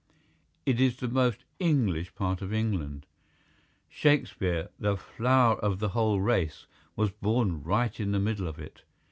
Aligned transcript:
It 0.65 0.81
is 0.81 0.97
the 0.97 1.07
most 1.07 1.45
English 1.59 2.15
part 2.15 2.41
of 2.41 2.51
England. 2.51 3.05
Shakespeare, 3.87 4.69
the 4.79 4.97
flower 4.97 5.57
of 5.59 5.77
the 5.77 5.89
whole 5.89 6.19
race, 6.19 6.65
was 6.95 7.11
born 7.11 7.61
right 7.63 7.99
in 7.99 8.11
the 8.11 8.19
middle 8.19 8.47
of 8.47 8.57
it. 8.57 8.81